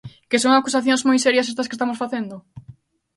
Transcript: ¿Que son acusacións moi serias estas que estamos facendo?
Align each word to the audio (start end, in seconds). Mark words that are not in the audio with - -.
¿Que 0.29 0.37
son 0.43 0.51
acusacións 0.53 1.01
moi 1.07 1.17
serias 1.25 1.47
estas 1.51 1.67
que 1.69 1.75
estamos 1.77 2.01
facendo? 2.03 2.35